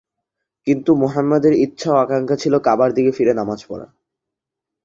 কিন্তু 0.67 0.91
মুহাম্মাদের 0.95 1.53
ইচ্ছা 1.57 1.89
ও 1.93 1.97
আকাঙ্ক্ষা 1.97 2.35
ছিল 2.35 2.53
কাবার 2.59 2.89
দিকে 2.93 3.11
ফিরে 3.11 3.33
নামায 3.33 3.59
পড়া। 3.67 3.87